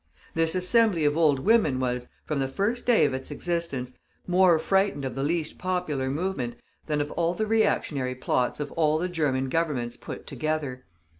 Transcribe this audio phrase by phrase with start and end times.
[0.33, 3.93] THIS Assembly of old women was, from the first day of its existence,
[4.25, 6.55] more frightened of the least popular movement
[6.87, 10.85] than of all the reactionary plots of all the German Governments put together.